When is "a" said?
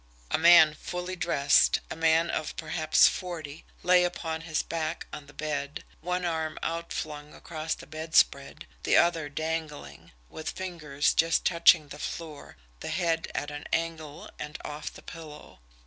0.31-0.37, 1.91-1.95